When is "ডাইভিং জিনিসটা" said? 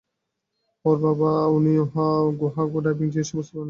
2.85-3.35